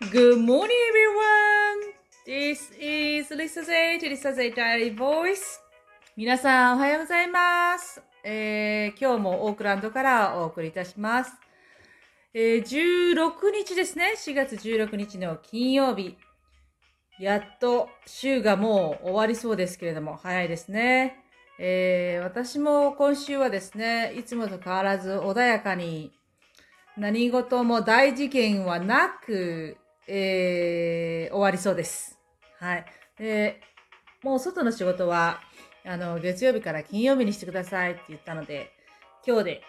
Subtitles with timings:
[0.00, 1.92] Good morning, everyone.
[2.24, 5.60] This is Lisa Z, Lisa Z Diary Voice.
[6.16, 8.02] 皆さん、おはようございます。
[8.24, 11.32] えー、今日もオークランドからお送りいたします。
[12.32, 14.14] えー、16日ですね。
[14.16, 16.16] 4月16日の金曜日。
[17.20, 21.22] やっと週がもう終わりそうですけれども、早いですね。
[21.58, 26.10] えー、私も今週はですね、いつもと変わらず穏やかに
[26.96, 29.76] 何事も大事件はなく、
[30.06, 32.18] えー、終わりそうです。
[32.58, 32.84] はい。
[33.18, 33.60] で、
[34.22, 35.40] もう外の仕事は、
[35.84, 38.70] あの、月曜日から金曜日にしてくださいって言ったので、
[39.26, 39.62] 今日で、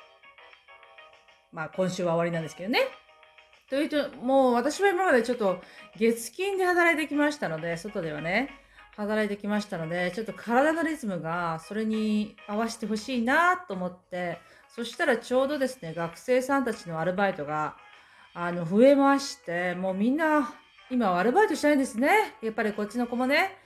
[1.51, 2.79] まあ今週は終わりなんですけどね。
[3.69, 5.61] というと、もう私は今までちょっと
[5.97, 8.49] 月金で働いてきましたので、外ではね、
[8.97, 17.77] 働いてきましたので、ちょっと体のリズムがそれに合わせてほしいなと思って、そしたらちょうどですね、学生さんたちのアルバイトが、
[18.33, 20.53] あの、増えまして、もうみんな、
[20.89, 22.35] 今アルバイトしたいんですね。
[22.41, 23.57] やっぱりこっちの子もね。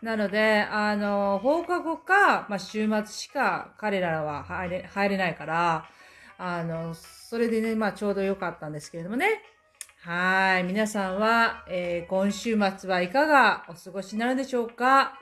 [0.00, 5.88] なので、あの、放課後か、まあ、週末しか彼らは入れ、入れないから、
[6.38, 9.42] あの、それでね、まあ、ちょうど良かったんですけれどもね。
[10.00, 10.64] はい。
[10.64, 15.18] 皆さんは、えー今週末はいかがお過ごしになるでしょうか？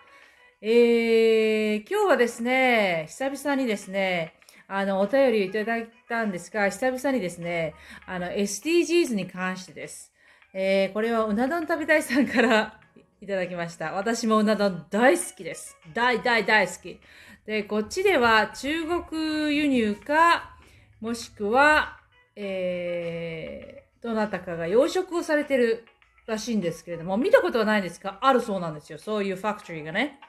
[0.62, 4.39] えー、今日はですね、久々にですね、
[4.73, 7.75] あの、お便りをいただいたんですが、久々にですね、
[8.07, 10.13] あの、SDGs に関してです。
[10.55, 12.81] えー、これはうな丼食べたいさんから
[13.21, 13.93] いただきました。
[13.95, 15.77] 私もうな丼大好きです。
[15.93, 17.01] 大大大好き。
[17.47, 20.57] で、こっちでは中国輸入か、
[21.01, 21.98] もしくは、
[22.37, 25.85] えー、どなたかが養殖をされてる
[26.27, 28.98] らしいんですけれども、見たことはないんですが、あるそうなんですよ。
[28.98, 30.21] そういうファクトリーがね。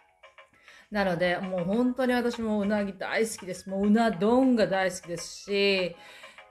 [0.91, 3.69] なので、もう本当に私もうなぎ大好きです。
[3.69, 5.95] もううな丼が大好きですし、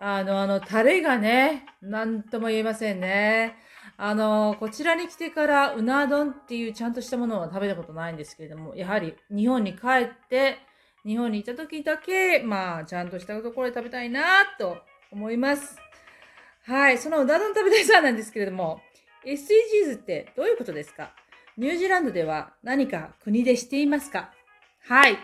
[0.01, 3.57] あの、あの、タレがね、なんとも言えませんね。
[3.99, 10.57] あの、こちらに来てからうな丼っていうちゃんとしたものは食べたことないんですけれども、やはり日本に帰って、
[11.05, 14.23] 日本に行った時だけ、まあ、ちゃんとしたところで食べたいな
[14.59, 14.79] と
[15.11, 15.77] 思います。
[16.65, 18.81] はい、そのうな丼食べたいさんなんですけれども、
[19.27, 21.13] SDGs ってどういうことですか？
[21.57, 24.31] ニュージーランドでは何か国でしていますか？
[24.89, 25.19] はい。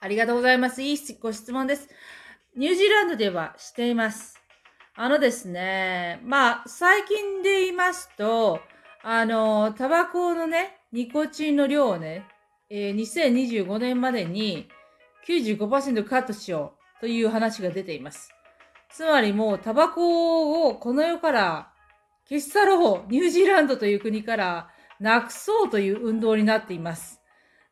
[0.00, 0.82] ありがとうございます。
[0.82, 1.88] いいご質問です。
[2.56, 4.38] ニュージーランドではしています。
[4.94, 8.60] あのですね、まあ、最近で言いますと、
[9.02, 12.26] あの、タバコのね、ニコチンの量をね、
[12.68, 14.68] えー2025年までに
[15.26, 18.30] 95%カットしようという話が出ています。
[18.90, 21.72] つまりもうタバコをこの世から
[22.28, 24.68] 消し去ろう、ニュージーランドという国から
[25.00, 27.20] なくそうという運動になっています。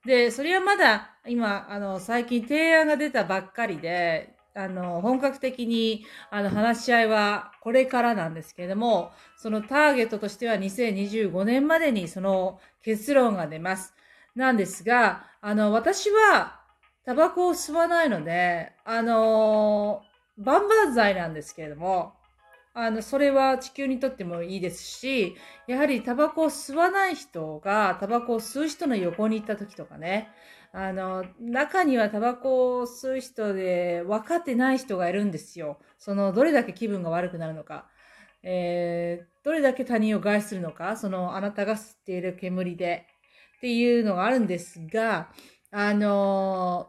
[0.04, 13.94] で、それはまだ今、あの、最近提案が出たばっかりで、あの、本格的に、あの、話し合いはこれからなんですけれども、そのターゲットとしては2025年までにその結論が出ます。
[14.34, 16.60] なんですが、あの、私は
[17.04, 20.02] タバコを吸わないので、あの、
[20.38, 22.14] バンバン剤なんですけれども、
[22.76, 25.34] あの、それは地球にとってもいいですし、
[25.66, 30.28] やはりタバコを吸わない人がタバコを吸う人の横に行った時とかね、
[30.72, 35.78] あの、中にはタバコを吸う人で分かってない人がいるんですよ。
[35.98, 37.88] その、どれだけ気分が悪くなるのか。
[38.42, 43.06] えー、どれだけ他人を害するのか、その、あなたが吸っている煙で。
[43.56, 45.30] っていうのがあるんですが、
[45.70, 46.88] あの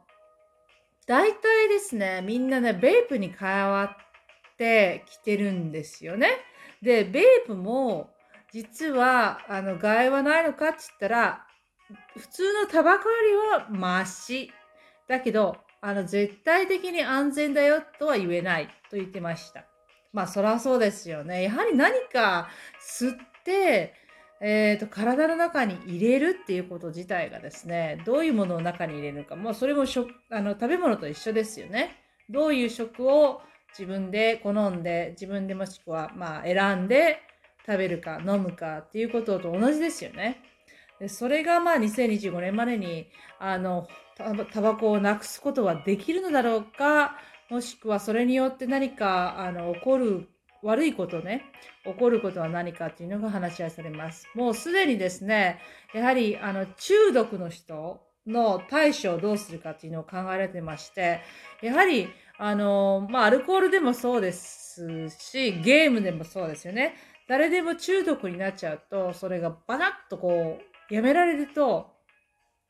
[1.08, 4.07] 大体ですね、みんなね、ベープに変わって
[5.08, 6.30] きてるんですよね。
[6.82, 8.12] で、ベープも、
[8.52, 11.48] 実は、あの、害はないのかって言ったら、
[12.18, 14.52] 普通のタバコよりはマシ。
[15.08, 19.66] だけど、あの、絶対的に安全だよとは言えないと言ってました。
[20.14, 21.44] まあ、そらそうですよね。
[21.44, 22.50] やはり何か
[22.82, 23.94] 吸って、
[24.40, 29.36] えっ、と、体の中に入れるっていうこと自体がですね、どういうものを中に入れるか。
[29.36, 31.96] もうそれも食、あの、食べ物と一緒ですよね。
[32.30, 37.20] どういう食を自分で好んで、自分でもしくは、まあ、選んで
[37.66, 40.42] 食べるか飲むかっていうことと同じですよね。
[41.00, 43.08] でそれがまあ2025年までに、
[43.40, 47.18] あの、タバコをなくすことはできるのだろうか、
[47.50, 50.28] もしくはそれによって何か、あの、起こる
[50.64, 51.44] 悪いことね、
[51.86, 54.28] 起こることは何かっていうのが話し合いされます。
[54.34, 55.60] もうすでにですね、
[55.94, 61.22] やはり、あの、中毒の人の対処をどうするかっていうのを考えられてまして、
[61.62, 66.96] やはり、あの、まあ、アルコールでもそうですし、ゲームでもそうですよね。
[67.28, 71.92] 誰でも中毒になっちゃうと、それがバナッとこう、やめられると、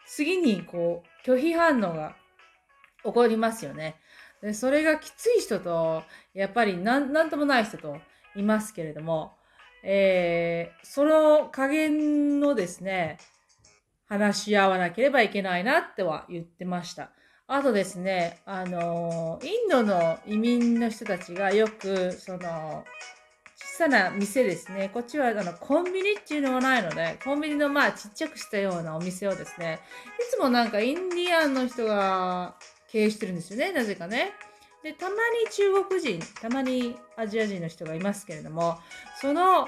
[0.05, 2.15] 次にこう、拒否反応が
[3.03, 3.95] 起こりますよね。
[4.41, 6.03] でそれがきつい人と、
[6.33, 7.97] やっぱりなんなんともない人と
[8.35, 9.33] いますけれども、
[9.83, 13.17] えー、その加減のですね、
[14.07, 17.11] 話し合わなければいけないなっては言ってました。
[17.49, 22.83] あとですね、あの、インドの移民の人たちがよく、その、
[23.55, 24.89] 小さな店ですね。
[24.93, 29.79] こっちはあのコンビニっていうのがないので、コンビニのまあちっちゃくしたようなお店をですね、
[30.19, 32.55] いつもなんかインディアンの人が
[32.89, 34.33] 経営してるんですよね、なぜかね。
[34.83, 35.17] で、たまに
[35.51, 38.77] 中国人、たまにアジア人の人がいますけれども、
[39.21, 39.67] その、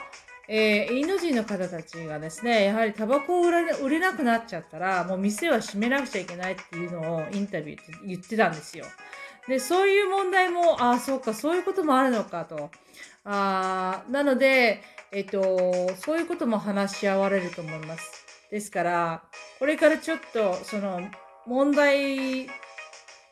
[0.51, 8.85] えー、インド人の方たちがですね、やはりタバコを売れ売れなくなっちゃったら、もう店は閉めなくちゃいけないっていうのをインタビューって言ってたんですよ。
[9.47, 12.71] で、そういう問題も、ああ、そうか、そういうこともあるのかと。
[13.25, 14.81] あなので、
[15.11, 18.25] えっと、そういうことも話し合われると思います。
[18.49, 19.23] ですから、
[19.59, 20.99] これからちょっと、その、
[21.45, 22.47] 問題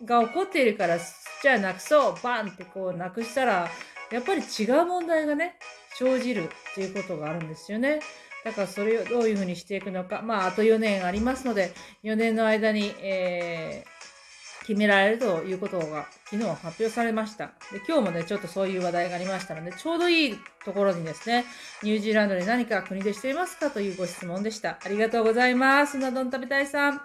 [0.05, 3.71] が起こっているから、じゃあなくそう、バンってこうなくしたら、
[4.11, 5.57] やっぱり違う問題がね、
[5.97, 7.99] 生じるっていうことがあるんですよね。
[8.43, 10.21] だからそれをどういうふうにしていくのか。
[10.21, 11.73] まあ、あと4年ありますので、
[12.03, 17.47] 4年の間に、えー、決められるということが昨日発表されました。
[17.71, 21.45] で、今日もね、ちょっとそういう話題がありましたので、ちょうどいいところにですね、
[21.83, 24.79] ニュージーランドで何か国でしていますかというご質問でした。
[24.83, 25.97] ありがとうございます。
[25.97, 27.01] うな丼食べたいさん。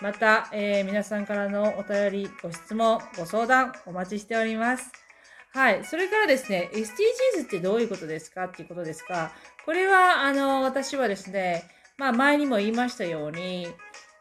[0.00, 5.09] また、えー、皆さんからのお便り、ご質問、ご相談、お待ちしております。
[5.52, 5.84] はい。
[5.84, 9.32] それからですね、SDGs ってどういうことですかっていうことですが、
[9.64, 11.64] これは、あの、私はですね、
[11.98, 13.66] まあ、前にも言いましたように、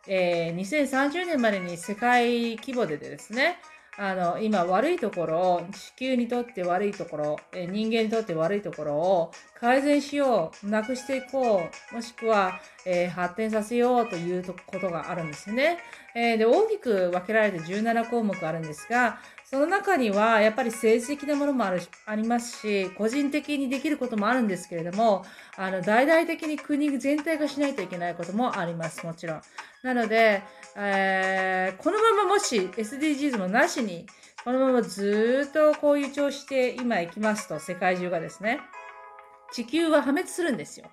[0.08, 3.60] えー、2030年までに世界規模でですね、
[4.02, 15.80] あの、今悪いところを、地球にとって悪いところ、え人間にとって悪いところを改善しよう、なくしていこう、もしくは、えー、発展させようということがあるんですね。
[16.16, 25.25] えー、で、大きく分けられて17項目あるんですが、その中にはやっぱり政治的なものもあるありますし、個人的にできることもあるんですけれども、
[25.57, 29.42] あの、大々的に国全体がしないといけないこともあります、もちろん。
[29.81, 30.44] なので、
[30.75, 34.06] えー、このままもし SDGs もなしに、
[34.46, 38.60] このままずっとこういう調子で今行きますと、世界中がですね、
[39.52, 40.92] 地球は破滅するんですよ。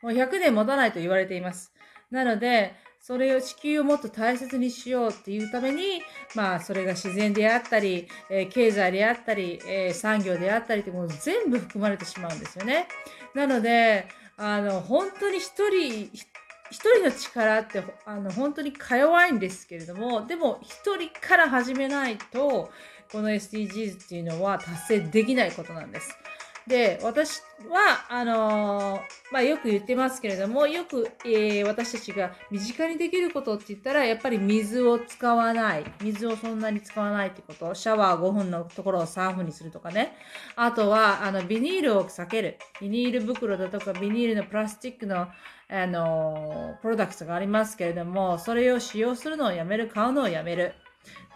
[0.00, 1.72] もう100年持たないと言われています。
[2.12, 2.76] なので、
[3.06, 6.02] それを地球をもっと大切にしようっていうために、
[6.34, 12.88] まあ、それが自然であったり、えー、経済であったり、えー、産業であったりってもう全部含まれてしまうんですよね。
[13.32, 22.72] なので、あの、本当に一人、一人の力ってあの本当にか弱いんですけれども、でも一人から始めないと、
[23.12, 26.18] この SDGs っていうのは達成できないことなんです。
[26.66, 35.84] で、私は、あのー、まあ、よく言ってますけれども、よく、えー、私たちが身近にできることって言ったら、やっぱり水を使わない。
[36.02, 37.72] 水をそんなに使わないってこと。
[37.74, 40.16] シャワー5分のところを3分にするとかね。
[40.56, 42.58] あとは、あの、ビニールを避ける。
[42.80, 45.28] ビニール袋だとか、ビニールのプラスチックの、
[45.68, 50.74] あのー、プロダクトがありますけれども、それを使用するのをやめる、買うのをやめる。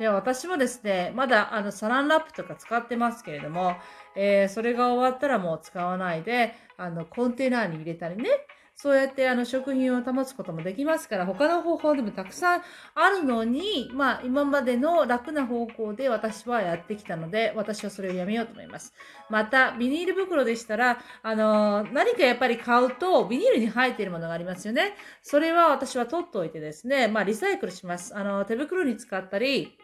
[0.01, 3.77] で、私もですね、まだあのサランラップとか使ってますけれども、
[4.17, 8.31] えー、それが終わったらもう使わないで、あの、コンテナに入れたりね、
[8.75, 12.63] そうやってあの食品を保つこともできますから、他の方法でもたくさん
[12.95, 18.95] あるのに、まあ今までの楽な方向で私はやってきたので、私はそれをやめようと思います。
[19.29, 24.95] また、ビニール袋でしたら、あのー、何かやっぱり買うと、ビニールに入っているものがありますよね。
[25.21, 28.17] それは私は取っておいてですね、まあリサイクルします。
[28.17, 29.77] あの、手袋に使ったり、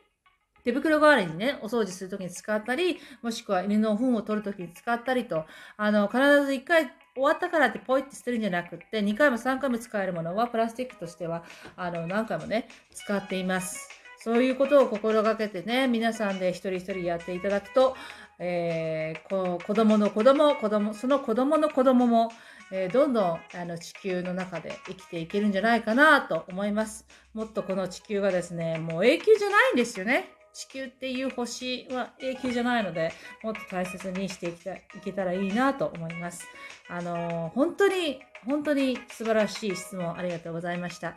[0.66, 5.44] 手袋代わりにね、お掃除するときに使ったり、もしくは犬の糞を取るときに使ったりと、
[5.76, 11.44] あの、必ず一回終わったからってポイって捨てるんじゃなくって、2回も3回も使えるものはプラスチックとしては、
[11.76, 13.88] あの、何回もね、使っています。
[14.18, 17.96] そういうことを心がけてね、皆さんで一人一人やっていただくと、
[18.40, 22.32] えー、こ子供の子供、子供、その子供の子供も、
[22.72, 27.06] えー、どんどんあの地球の中で生きていけるんじゃないかなと思います。
[27.34, 30.35] もっとこの地球がですね、もう永久じゃないんですよね。
[30.56, 36.46] 地球っていう星は永久じゃないので、もっと大切にしていきたいけたらいいなと思います。
[36.88, 41.16] あのー、本当に、本当に素晴らしい質問ありがとうございました。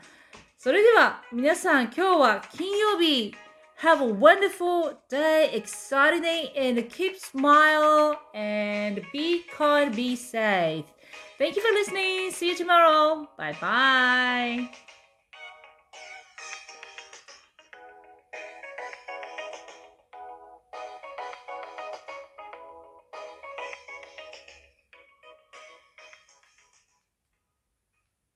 [0.57, 3.33] それでは、皆さん、今日は金曜日、
[3.81, 10.83] Have a wonderful day, exciting day, and keep smile and be kind, be safe.
[11.37, 12.31] Thank you for listening.
[12.31, 13.29] See you tomorrow.
[13.37, 14.88] Bye bye.